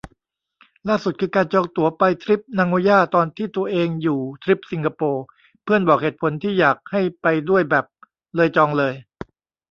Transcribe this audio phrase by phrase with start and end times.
[0.87, 5.23] ล่าสุดคือการจองตั๋วไปทริปนาโงย่าตอนที่ตัวเองอยู่ทริปสิงคโปร์
[5.63, 7.85] เพื่อนบอกเหตุผลที่อยากให้ไปด้วยแบบ
[8.35, 8.93] เลยจองเลย